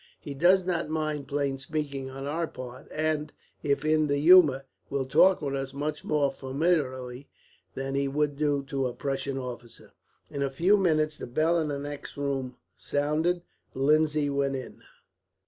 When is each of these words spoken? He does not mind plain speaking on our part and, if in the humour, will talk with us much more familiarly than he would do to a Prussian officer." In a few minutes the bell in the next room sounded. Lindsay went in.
He 0.19 0.33
does 0.33 0.65
not 0.65 0.89
mind 0.89 1.27
plain 1.27 1.59
speaking 1.59 2.09
on 2.09 2.25
our 2.25 2.47
part 2.47 2.87
and, 2.91 3.31
if 3.61 3.85
in 3.85 4.07
the 4.07 4.17
humour, 4.17 4.65
will 4.89 5.05
talk 5.05 5.43
with 5.43 5.53
us 5.53 5.75
much 5.75 6.03
more 6.03 6.31
familiarly 6.31 7.29
than 7.75 7.93
he 7.93 8.07
would 8.07 8.35
do 8.35 8.63
to 8.63 8.87
a 8.87 8.93
Prussian 8.95 9.37
officer." 9.37 9.91
In 10.31 10.41
a 10.41 10.49
few 10.49 10.75
minutes 10.75 11.17
the 11.19 11.27
bell 11.27 11.59
in 11.59 11.67
the 11.67 11.77
next 11.77 12.17
room 12.17 12.57
sounded. 12.75 13.43
Lindsay 13.75 14.27
went 14.27 14.55
in. 14.55 14.81